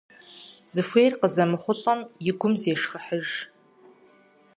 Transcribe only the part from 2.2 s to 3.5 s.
и гум зешхыхьыж.